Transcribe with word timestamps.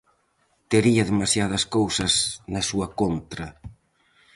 Tería 0.71 1.03
demasiadas 1.11 1.63
cousas 1.75 2.13
na 2.53 2.61
súa 2.69 2.87
contra. 2.99 3.45